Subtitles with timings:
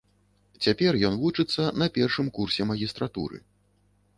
[0.67, 3.37] Цяпер ён вучыцца на першым курсе магістратуры.